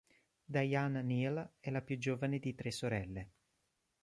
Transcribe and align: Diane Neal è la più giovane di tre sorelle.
Diane 0.43 1.03
Neal 1.03 1.51
è 1.59 1.69
la 1.69 1.83
più 1.83 1.99
giovane 1.99 2.39
di 2.39 2.55
tre 2.55 2.71
sorelle. 2.71 3.29